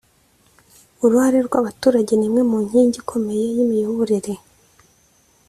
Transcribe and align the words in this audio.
Uruhare 1.03 1.39
rw 1.47 1.53
abaturage 1.61 2.13
ni 2.15 2.25
imwe 2.27 2.41
mu 2.49 2.57
nkingi 2.67 2.97
ikomeye 3.03 3.45
y 3.55 3.59
imiyoborere 3.63 4.33